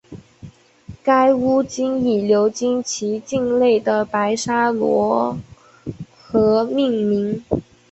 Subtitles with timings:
[1.03, 5.37] 该巫金以流经其境内的白沙罗
[6.17, 7.45] 河命名。